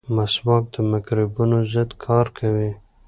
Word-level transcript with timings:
مسواک 0.15 0.63
د 0.73 0.75
مکروبونو 0.91 1.57
ضد 1.73 1.89
کار 2.05 2.25
کوي. 2.37 2.71